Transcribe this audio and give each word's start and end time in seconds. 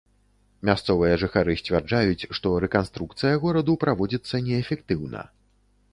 Мясцовыя 0.69 1.17
жыхары 1.23 1.53
сцвярджаюць, 1.59 2.27
што 2.39 2.55
рэканструкцыя 2.65 3.35
гораду 3.47 3.73
праводзіцца 3.85 4.35
неэфектыўна. 4.49 5.21